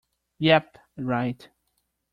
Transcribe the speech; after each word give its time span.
Yep, 0.39 0.79
right! 0.97 1.47